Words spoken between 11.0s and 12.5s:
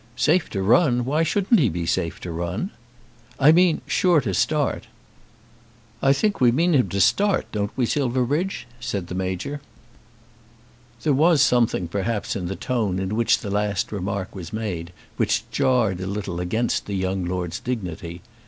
There was something perhaps in